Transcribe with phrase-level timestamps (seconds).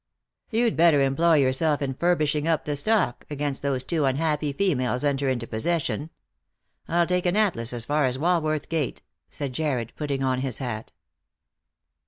[0.49, 5.29] "You'd better employ yourself in furbishing up the stock against those two unhappy females enter
[5.29, 6.09] into possession.
[6.87, 10.91] I'll take an Atlas as far as Walworth gate," said Jarred, putting on his hat.